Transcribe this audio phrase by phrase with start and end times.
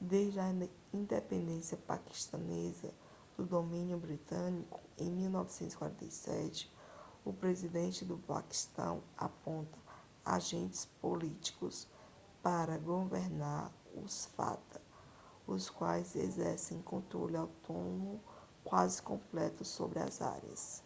[0.00, 0.48] desde a
[0.90, 2.94] independência paquistanesa
[3.36, 6.72] do domínio britânico em 1947
[7.26, 9.78] o presidente do paquistão aponta
[10.24, 11.86] agentes políticos
[12.42, 13.70] para governar
[14.02, 14.80] os fata
[15.46, 18.18] os quais exercem controle autônomo
[18.64, 20.82] quase completo sobre as áreas